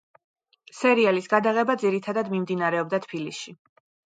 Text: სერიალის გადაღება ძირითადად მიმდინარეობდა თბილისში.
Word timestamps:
სერიალის 0.77 1.27
გადაღება 1.35 1.77
ძირითადად 1.83 2.33
მიმდინარეობდა 2.35 3.05
თბილისში. 3.07 3.59